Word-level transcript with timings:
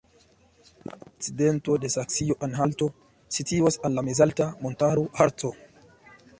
En 0.77 0.87
la 0.89 0.97
okcidento 1.09 1.75
de 1.83 1.91
Saksio-Anhalto 1.97 2.89
situas 3.39 3.79
la 3.99 4.07
mezalta 4.09 4.51
montaro 4.67 5.09
Harco. 5.21 5.57